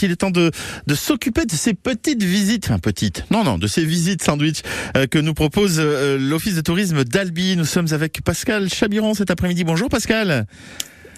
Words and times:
Il 0.00 0.12
est 0.12 0.16
temps 0.16 0.30
de, 0.30 0.52
de 0.86 0.94
s'occuper 0.94 1.46
de 1.46 1.50
ces 1.50 1.74
petites 1.74 2.22
visites, 2.22 2.66
enfin 2.66 2.78
petites, 2.78 3.24
non, 3.32 3.42
non, 3.42 3.58
de 3.58 3.66
ces 3.66 3.84
visites 3.84 4.22
sandwich 4.22 4.60
euh, 4.96 5.08
que 5.08 5.18
nous 5.18 5.34
propose 5.34 5.78
euh, 5.80 6.16
l'Office 6.16 6.54
de 6.54 6.60
tourisme 6.60 7.02
d'Albi. 7.02 7.56
Nous 7.56 7.64
sommes 7.64 7.88
avec 7.92 8.22
Pascal 8.22 8.70
Chabiron 8.72 9.14
cet 9.14 9.32
après-midi. 9.32 9.64
Bonjour 9.64 9.88
Pascal. 9.88 10.46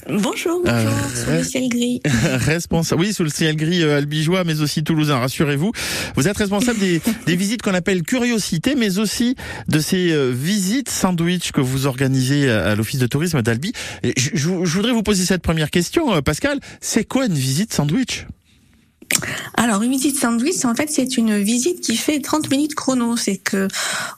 Bonjour, 0.09 0.63
bonjour, 0.65 0.67
Euh, 0.67 0.91
sous 1.15 1.31
le 1.31 1.45
ciel 1.45 1.69
gris. 1.69 2.01
responsable, 2.33 3.03
oui, 3.03 3.13
sous 3.13 3.23
le 3.25 3.29
ciel 3.29 3.57
gris 3.57 3.83
euh, 3.83 3.99
albigeois, 3.99 4.43
mais 4.45 4.61
aussi 4.63 4.83
toulousain, 4.83 5.19
rassurez-vous. 5.19 5.71
Vous 6.17 6.27
êtes 6.27 6.39
responsable 6.39 6.79
des, 6.81 7.03
des 7.27 7.37
visites 7.37 7.61
qu'on 7.61 7.75
appelle 7.75 8.03
curiosité, 8.03 8.75
mais 8.75 8.99
aussi 8.99 9.37
de 9.69 9.79
ces 9.81 10.11
euh, 10.13 10.31
visites 10.35 10.89
sandwich 10.89 11.53
que 11.53 11.61
vous 11.61 11.85
organisez 11.87 12.51
à, 12.51 12.71
à 12.71 12.75
l'Office 12.75 12.99
de 12.99 13.07
tourisme 13.07 13.43
d'Albi. 13.43 13.75
Je, 14.03 14.11
je- 14.33 14.39
je 14.65 14.75
voudrais 14.75 14.93
vous 14.93 15.03
poser 15.05 15.27
cette 15.27 15.43
première 15.43 15.71
question, 15.71 16.21
Pascal. 16.23 16.59
C'est 16.81 17.05
quoi 17.05 17.27
une 17.27 17.35
visite 17.35 17.73
sandwich? 17.75 18.27
Alors, 19.55 19.83
une 19.83 19.91
visite 19.93 20.19
sandwich, 20.19 20.65
en 20.65 20.75
fait, 20.75 20.89
c'est 20.91 21.17
une 21.17 21.39
visite 21.39 21.81
qui 21.81 21.97
fait 21.97 22.21
30 22.21 22.51
minutes 22.51 22.75
chrono. 22.75 23.17
C'est 23.17 23.37
que 23.37 23.69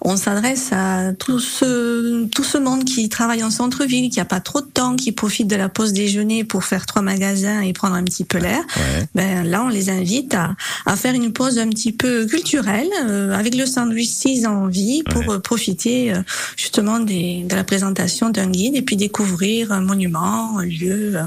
on 0.00 0.16
s'adresse 0.16 0.68
à 0.72 1.12
tout 1.12 1.38
ce, 1.40 2.24
tout 2.26 2.44
ce 2.44 2.56
monde 2.58 2.84
qui 2.84 3.08
travaille 3.08 3.42
en 3.44 3.50
centre-ville, 3.50 4.10
qui 4.10 4.20
a 4.20 4.24
pas 4.24 4.40
trop 4.40 4.60
de 4.60 4.66
temps, 4.66 4.96
qui 4.96 5.12
profite 5.12 5.46
de 5.48 5.56
la 5.56 5.68
pause 5.68 5.92
déjeuner 5.92 6.44
pour 6.44 6.64
faire 6.64 6.86
trois 6.86 7.02
magasins 7.02 7.60
et 7.60 7.72
prendre 7.72 7.94
un 7.94 8.04
petit 8.04 8.24
peu 8.24 8.38
l'air. 8.38 8.62
Ouais. 8.76 9.06
Ben, 9.14 9.42
là, 9.44 9.62
on 9.64 9.68
les 9.68 9.90
invite 9.90 10.34
à, 10.34 10.54
à 10.86 10.96
faire 10.96 11.14
une 11.14 11.32
pause 11.32 11.58
un 11.58 11.68
petit 11.68 11.92
peu 11.92 12.26
culturelle 12.26 12.88
euh, 13.06 13.32
avec 13.34 13.54
le 13.54 13.66
sandwich 13.66 14.08
6 14.08 14.46
en 14.46 14.66
vie 14.66 15.02
pour 15.02 15.14
Ouais. 15.24 15.30
euh, 15.34 15.38
profiter 15.38 16.12
euh, 16.12 16.18
justement 16.56 16.98
des, 17.00 17.44
de 17.48 17.54
la 17.54 17.64
présentation 17.64 18.30
d'un 18.30 18.50
guide 18.50 18.76
et 18.76 18.82
puis 18.82 18.96
découvrir 18.96 19.72
un 19.72 19.80
monument, 19.80 20.58
un 20.58 20.64
lieu 20.64 21.16
euh, 21.16 21.22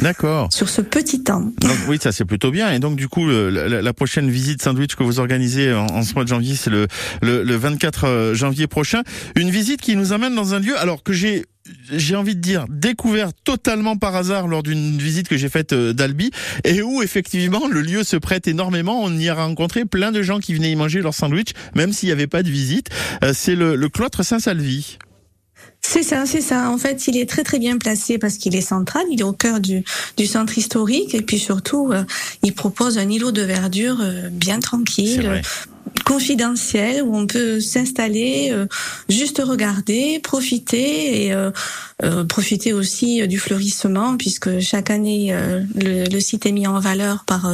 D'accord. 0.00 0.52
sur 0.52 0.68
ce 0.68 0.80
petit 0.80 1.22
temps. 1.22 1.40
Donc 1.40 1.76
oui, 1.88 1.98
ça 2.02 2.12
c'est 2.12 2.24
plutôt 2.24 2.50
bien. 2.50 2.72
Et 2.72 2.78
donc 2.78 2.96
du 2.96 3.08
coup, 3.08 3.26
le- 3.26 3.50
la, 3.50 3.82
la 3.82 3.92
prochaine 3.92 4.30
visite 4.30 4.62
sandwich 4.62 4.94
que 4.94 5.02
vous 5.02 5.20
organisez 5.20 5.72
en, 5.72 5.86
en 5.86 6.02
ce 6.02 6.14
mois 6.14 6.24
de 6.24 6.28
janvier, 6.28 6.54
c'est 6.56 6.70
le, 6.70 6.86
le, 7.22 7.42
le 7.42 7.56
24 7.56 8.04
euh, 8.04 8.34
janvier 8.34 8.66
prochain. 8.66 9.02
Une 9.36 9.50
visite 9.50 9.80
qui 9.80 9.96
nous 9.96 10.12
amène 10.12 10.34
dans 10.34 10.54
un 10.54 10.60
lieu, 10.60 10.78
alors 10.78 11.02
que 11.02 11.12
j'ai 11.12 11.44
j'ai 11.92 12.16
envie 12.16 12.34
de 12.34 12.40
dire 12.40 12.64
découvert 12.68 13.32
totalement 13.44 13.96
par 13.96 14.16
hasard 14.16 14.48
lors 14.48 14.62
d'une 14.62 14.96
visite 14.98 15.28
que 15.28 15.36
j'ai 15.36 15.48
faite 15.50 15.72
euh, 15.74 15.92
d'Albi 15.92 16.30
et 16.64 16.82
où 16.82 17.02
effectivement 17.02 17.68
le 17.70 17.80
lieu 17.82 18.02
se 18.02 18.16
prête 18.16 18.48
énormément. 18.48 19.02
On 19.04 19.12
y 19.16 19.28
a 19.28 19.34
rencontré 19.34 19.84
plein 19.84 20.10
de 20.10 20.22
gens 20.22 20.38
qui 20.40 20.54
venaient 20.54 20.72
y 20.72 20.76
manger 20.76 21.00
leur 21.02 21.14
sandwich, 21.14 21.50
même 21.76 21.92
s'il 21.92 22.08
n'y 22.08 22.12
avait 22.12 22.26
pas 22.26 22.42
de 22.42 22.48
visite. 22.50 22.88
Euh, 23.22 23.32
c'est 23.34 23.54
le, 23.54 23.76
le 23.76 23.88
cloître 23.88 24.24
Saint-Salvi. 24.24 24.98
C'est 25.92 26.04
ça, 26.04 26.24
c'est 26.24 26.40
ça. 26.40 26.70
En 26.70 26.78
fait, 26.78 27.08
il 27.08 27.16
est 27.16 27.28
très 27.28 27.42
très 27.42 27.58
bien 27.58 27.76
placé 27.76 28.16
parce 28.16 28.36
qu'il 28.36 28.54
est 28.54 28.60
central, 28.60 29.02
il 29.10 29.18
est 29.18 29.24
au 29.24 29.32
cœur 29.32 29.58
du, 29.58 29.82
du 30.16 30.24
centre 30.24 30.56
historique. 30.56 31.16
Et 31.16 31.20
puis 31.20 31.40
surtout, 31.40 31.90
euh, 31.90 32.04
il 32.44 32.54
propose 32.54 32.96
un 32.96 33.10
îlot 33.10 33.32
de 33.32 33.42
verdure 33.42 33.98
euh, 34.00 34.28
bien 34.30 34.60
tranquille, 34.60 35.42
confidentiel 36.04 37.02
où 37.02 37.16
on 37.16 37.26
peut 37.26 37.60
s'installer, 37.60 38.50
euh, 38.52 38.66
juste 39.08 39.42
regarder, 39.44 40.20
profiter 40.22 41.24
et 41.26 41.32
euh, 41.32 41.50
euh, 42.02 42.24
profiter 42.24 42.72
aussi 42.72 43.26
du 43.28 43.38
fleurissement 43.38 44.16
puisque 44.16 44.60
chaque 44.60 44.90
année 44.90 45.34
le, 45.74 46.04
le 46.08 46.20
site 46.20 46.46
est 46.46 46.52
mis 46.52 46.66
en 46.66 46.78
valeur 46.80 47.24
par 47.24 47.46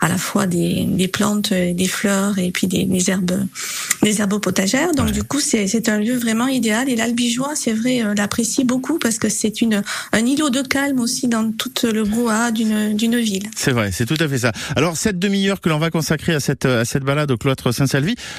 à 0.00 0.08
la 0.08 0.18
fois 0.18 0.46
des, 0.46 0.84
des 0.86 1.08
plantes, 1.08 1.52
des 1.52 1.88
fleurs 1.88 2.38
et 2.38 2.50
puis 2.50 2.66
des, 2.66 2.84
des 2.84 3.10
herbes, 3.10 3.40
des 4.02 4.20
herbes 4.20 4.40
potagères. 4.40 4.92
Donc 4.92 5.06
Ouais. 5.06 5.12
du 5.12 5.22
coup, 5.22 5.38
c'est 5.40 5.66
c'est 5.68 5.88
un 5.88 5.98
lieu 5.98 6.16
vraiment 6.16 6.48
idéal 6.48 6.88
et 6.88 6.96
l'Albigeois, 6.96 7.52
c'est 7.54 7.72
vrai, 7.72 8.02
l'apprécie 8.16 8.64
beaucoup 8.64 8.98
parce 8.98 9.18
que 9.18 9.28
c'est 9.28 9.60
une 9.62 9.82
un 10.12 10.26
îlot 10.26 10.50
de 10.50 10.62
calme 10.62 10.98
aussi 11.00 11.28
dans 11.28 11.52
tout 11.52 11.70
le 11.84 12.02
brouhaha 12.04 12.50
d'une 12.50 12.94
d'une 12.96 13.16
ville. 13.18 13.48
C'est 13.56 13.70
vrai, 13.72 13.90
c'est 13.92 14.04
tout 14.06 14.16
à 14.18 14.28
fait 14.28 14.38
ça. 14.38 14.52
Alors 14.74 14.96
cette 14.96 15.18
demi-heure 15.18 15.60
que 15.60 15.68
l'on 15.68 15.78
va 15.78 15.90
consacrer 15.90 16.34
à 16.34 16.40
cette 16.40 16.64
à 16.66 16.84
cette 16.84 17.04
balade 17.04 17.30
au 17.30 17.36
cloître 17.36 17.72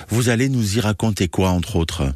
Vous 0.09 0.29
allez 0.29 0.49
nous 0.49 0.77
y 0.77 0.79
raconter 0.79 1.27
quoi 1.27 1.49
entre 1.49 1.75
autres? 1.75 2.13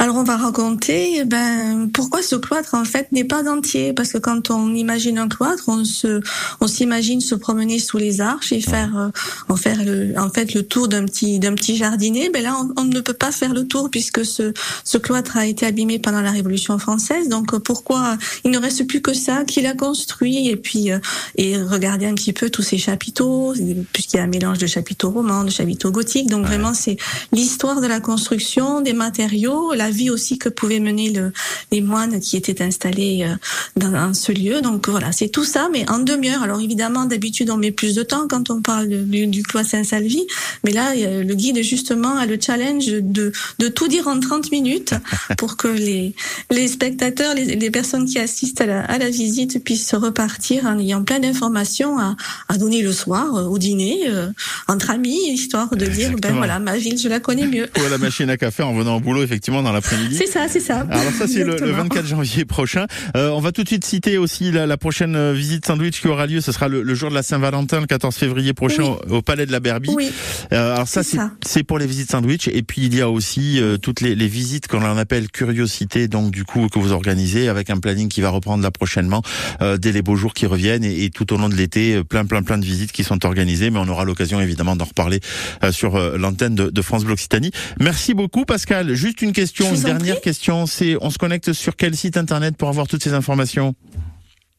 Alors 0.00 0.14
on 0.14 0.22
va 0.22 0.36
raconter 0.36 1.24
ben 1.24 1.90
pourquoi 1.92 2.22
ce 2.22 2.36
cloître 2.36 2.74
en 2.74 2.84
fait 2.84 3.10
n'est 3.10 3.24
pas 3.24 3.50
entier. 3.50 3.92
Parce 3.92 4.12
que 4.12 4.18
quand 4.18 4.50
on 4.50 4.72
imagine 4.72 5.18
un 5.18 5.28
cloître 5.28 5.64
on 5.66 5.84
se 5.84 6.20
on 6.60 6.68
s'imagine 6.68 7.20
se 7.20 7.34
promener 7.34 7.80
sous 7.80 7.98
les 7.98 8.20
arches 8.20 8.52
et 8.52 8.60
faire 8.60 8.96
euh, 8.96 9.08
en 9.48 9.56
faire 9.56 9.82
le 9.84 10.14
en 10.16 10.30
fait 10.30 10.54
le 10.54 10.62
tour 10.62 10.86
d'un 10.86 11.04
petit 11.04 11.40
d'un 11.40 11.54
petit 11.54 11.76
jardinet 11.76 12.30
ben 12.30 12.44
là 12.44 12.56
on, 12.60 12.82
on 12.82 12.84
ne 12.84 13.00
peut 13.00 13.12
pas 13.12 13.32
faire 13.32 13.52
le 13.52 13.66
tour 13.66 13.90
puisque 13.90 14.24
ce 14.24 14.52
ce 14.84 14.98
cloître 14.98 15.36
a 15.36 15.46
été 15.46 15.66
abîmé 15.66 15.98
pendant 15.98 16.20
la 16.20 16.30
Révolution 16.30 16.78
française. 16.78 17.28
Donc 17.28 17.52
euh, 17.52 17.58
pourquoi 17.58 18.16
il 18.44 18.52
ne 18.52 18.58
reste 18.58 18.86
plus 18.86 19.02
que 19.02 19.14
ça 19.14 19.42
qu'il 19.44 19.66
a 19.66 19.74
construit 19.74 20.48
et 20.48 20.56
puis 20.56 20.92
euh, 20.92 21.00
et 21.36 21.60
regarder 21.60 22.06
un 22.06 22.14
petit 22.14 22.32
peu 22.32 22.50
tous 22.50 22.62
ces 22.62 22.78
chapiteaux 22.78 23.52
puisqu'il 23.92 24.18
y 24.18 24.20
a 24.20 24.22
un 24.22 24.28
mélange 24.28 24.58
de 24.58 24.68
chapiteaux 24.68 25.10
romans 25.10 25.42
de 25.42 25.50
chapiteaux 25.50 25.90
gothiques. 25.90 26.30
Donc 26.30 26.46
vraiment 26.46 26.72
c'est 26.72 26.98
l'histoire 27.32 27.80
de 27.80 27.88
la 27.88 27.98
construction, 27.98 28.80
des 28.80 28.92
matériaux, 28.92 29.74
la 29.74 29.87
vie 29.90 30.10
aussi 30.10 30.38
que 30.38 30.48
pouvaient 30.48 30.80
mener 30.80 31.10
le, 31.10 31.32
les 31.70 31.80
moines 31.80 32.20
qui 32.20 32.36
étaient 32.36 32.62
installés 32.62 33.26
euh, 33.28 33.34
dans, 33.76 34.14
ce 34.14 34.32
lieu. 34.32 34.60
Donc 34.60 34.88
voilà, 34.88 35.12
c'est 35.12 35.28
tout 35.28 35.44
ça, 35.44 35.68
mais 35.72 35.88
en 35.90 35.98
demi-heure. 35.98 36.42
Alors 36.42 36.60
évidemment, 36.60 37.04
d'habitude, 37.04 37.50
on 37.50 37.56
met 37.56 37.72
plus 37.72 37.94
de 37.94 38.02
temps 38.02 38.26
quand 38.28 38.50
on 38.50 38.62
parle 38.62 38.88
du, 38.88 39.26
du 39.26 39.42
cloître 39.42 39.70
Saint-Salvi, 39.70 40.26
mais 40.64 40.72
là, 40.72 40.94
le 40.94 41.34
guide 41.34 41.62
justement 41.62 42.16
a 42.16 42.26
le 42.26 42.38
challenge 42.40 42.86
de, 42.86 43.32
de 43.58 43.68
tout 43.68 43.88
dire 43.88 44.08
en 44.08 44.18
30 44.18 44.50
minutes 44.50 44.94
pour 45.36 45.56
que 45.56 45.68
les, 45.68 46.14
les 46.50 46.68
spectateurs, 46.68 47.34
les, 47.34 47.56
les 47.56 47.70
personnes 47.70 48.06
qui 48.06 48.18
assistent 48.18 48.60
à 48.60 48.66
la, 48.66 48.84
à 48.84 48.98
la 48.98 49.10
visite 49.10 49.62
puissent 49.62 49.94
repartir 49.94 50.64
en 50.66 50.78
ayant 50.78 51.02
plein 51.04 51.20
d'informations 51.20 51.98
à, 51.98 52.16
à 52.48 52.58
donner 52.58 52.82
le 52.82 52.92
soir 52.92 53.34
euh, 53.34 53.44
au 53.44 53.58
dîner 53.58 54.08
euh, 54.08 54.28
entre 54.66 54.90
amis, 54.90 55.18
histoire 55.30 55.74
de 55.74 55.86
dire 55.86 56.12
ben 56.20 56.34
voilà 56.34 56.58
ma 56.58 56.76
ville 56.76 56.98
je 56.98 57.08
la 57.08 57.20
connais 57.20 57.46
mieux. 57.46 57.68
Ou 57.78 57.84
à 57.84 57.88
la 57.88 57.98
machine 57.98 58.30
à 58.30 58.36
café 58.36 58.62
en 58.62 58.74
venant 58.74 58.96
au 58.96 59.00
boulot 59.00 59.22
effectivement 59.22 59.62
dans 59.62 59.72
l'après-midi. 59.72 60.16
C'est 60.16 60.26
ça, 60.26 60.46
c'est 60.48 60.60
ça. 60.60 60.86
Alors 60.90 61.12
ça 61.18 61.26
c'est 61.26 61.44
le, 61.44 61.57
le 61.60 61.70
Exactement. 61.70 61.94
24 61.94 62.06
janvier 62.06 62.44
prochain. 62.44 62.86
Euh, 63.16 63.30
on 63.30 63.40
va 63.40 63.52
tout 63.52 63.62
de 63.62 63.68
suite 63.68 63.84
citer 63.84 64.18
aussi 64.18 64.50
la, 64.52 64.66
la 64.66 64.76
prochaine 64.76 65.16
euh, 65.16 65.32
visite 65.32 65.66
sandwich 65.66 66.00
qui 66.00 66.08
aura 66.08 66.26
lieu. 66.26 66.40
Ce 66.40 66.52
sera 66.52 66.68
le, 66.68 66.82
le 66.82 66.94
jour 66.94 67.10
de 67.10 67.14
la 67.14 67.22
Saint-Valentin, 67.22 67.80
le 67.80 67.86
14 67.86 68.14
février 68.14 68.52
prochain 68.52 68.84
au, 68.84 68.98
au 69.16 69.22
Palais 69.22 69.46
de 69.46 69.52
la 69.52 69.60
Berbie. 69.60 69.90
Oui, 69.94 70.10
Euh, 70.52 70.74
alors 70.74 70.88
ça 70.88 71.02
C'est 71.44 71.62
pour 71.62 71.78
les 71.78 71.86
visites 71.86 72.10
sandwich 72.10 72.48
et 72.48 72.62
puis 72.62 72.82
il 72.86 72.94
y 72.94 73.00
a 73.00 73.08
aussi 73.10 73.60
euh, 73.60 73.76
toutes 73.76 74.00
les, 74.00 74.14
les 74.14 74.28
visites 74.28 74.66
qu'on 74.68 74.82
en 74.84 74.96
appelle 74.96 75.28
curiosité 75.30 76.08
donc 76.08 76.30
du 76.30 76.44
coup 76.44 76.68
que 76.68 76.78
vous 76.78 76.92
organisez 76.92 77.48
avec 77.48 77.70
un 77.70 77.78
planning 77.78 78.08
qui 78.08 78.20
va 78.20 78.30
reprendre 78.30 78.62
là 78.62 78.70
prochainement 78.70 79.22
euh, 79.62 79.76
dès 79.76 79.92
les 79.92 80.02
beaux 80.02 80.16
jours 80.16 80.34
qui 80.34 80.46
reviennent 80.46 80.84
et, 80.84 81.04
et 81.04 81.10
tout 81.10 81.32
au 81.32 81.36
long 81.36 81.48
de 81.48 81.54
l'été 81.54 81.94
euh, 81.96 82.04
plein 82.04 82.24
plein 82.24 82.42
plein 82.42 82.58
de 82.58 82.64
visites 82.64 82.92
qui 82.92 83.04
sont 83.04 83.24
organisées 83.26 83.70
mais 83.70 83.78
on 83.78 83.88
aura 83.88 84.04
l'occasion 84.04 84.40
évidemment 84.40 84.76
d'en 84.76 84.84
reparler 84.84 85.20
euh, 85.64 85.72
sur 85.72 85.96
euh, 85.96 86.16
l'antenne 86.18 86.54
de, 86.54 86.70
de 86.70 86.82
France 86.82 87.04
Bleu 87.04 87.12
Occitanie. 87.14 87.50
Merci 87.80 88.14
beaucoup 88.14 88.44
Pascal. 88.44 88.94
Juste 88.94 89.22
une 89.22 89.32
question, 89.32 89.72
une 89.74 89.82
dernière 89.82 90.20
question, 90.20 90.66
c'est 90.66 90.96
on 91.00 91.10
se 91.10 91.18
connecte 91.18 91.47
sur 91.52 91.76
quel 91.76 91.96
site 91.96 92.16
internet 92.16 92.56
pour 92.56 92.68
avoir 92.68 92.86
toutes 92.86 93.02
ces 93.02 93.12
informations? 93.12 93.74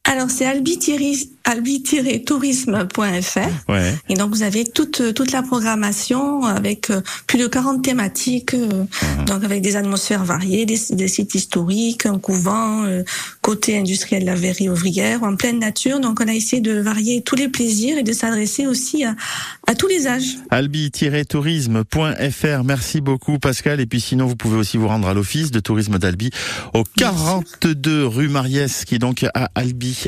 Alors 0.04 0.30
c'est 0.30 0.46
albi-tourisme.fr 1.46 3.72
Ouais. 3.72 3.94
et 4.10 4.14
donc 4.16 4.32
vous 4.34 4.44
avez 4.44 4.66
toute 4.66 5.14
toute 5.14 5.32
la 5.32 5.42
programmation 5.42 6.44
avec 6.46 6.90
euh, 6.90 7.02
plus 7.28 7.40
de 7.40 7.48
40 7.48 7.82
thématiques, 7.84 8.54
euh, 8.54 8.86
Mhm. 9.18 9.26
donc 9.26 9.44
avec 9.44 9.62
des 9.62 9.76
atmosphères 9.76 10.24
variées, 10.24 10.66
des, 10.66 10.80
des 10.92 11.08
sites 11.08 11.36
historiques, 11.36 12.06
un 12.06 12.20
couvent, 12.20 12.84
euh, 12.84 13.04
côté 13.42 13.78
industriel 13.78 14.22
de 14.24 14.28
la 14.28 14.36
verrerie 14.36 14.70
ouvrière, 14.70 15.24
en 15.24 15.36
pleine 15.36 15.60
nature. 15.60 16.00
Donc 16.00 16.20
on 16.22 16.28
a 16.28 16.34
essayé 16.34 16.62
de 16.62 16.80
varier 16.80 17.22
tous 17.22 17.36
les 17.36 17.48
plaisirs 17.48 17.98
et 17.98 18.04
de 18.04 18.14
s'adresser 18.14 18.66
aussi 18.68 19.04
à, 19.06 19.16
à 19.68 19.76
tous 19.76 19.88
les 19.88 20.08
âges. 20.08 20.38
albi-tourisme.fr. 20.50 22.64
Merci 22.64 23.02
beaucoup 23.02 23.40
Pascal. 23.40 23.80
Et 23.80 23.86
puis 23.86 24.02
sinon, 24.02 24.26
vous 24.28 24.36
pouvez 24.36 24.58
aussi 24.58 24.78
vous 24.78 24.88
rendre 24.88 25.08
à 25.08 25.14
l'office 25.14 25.52
de 25.52 25.60
tourisme 25.60 25.98
d'Albi 26.00 26.30
au 26.74 26.84
42 26.98 28.06
rue 28.08 28.30
Mariès, 28.30 28.86
qui 28.86 28.96
est 28.96 29.00
donc 29.00 29.24
à 29.34 29.50
Albi. 29.56 30.06